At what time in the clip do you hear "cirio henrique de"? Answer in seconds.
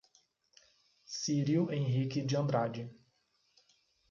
1.05-2.35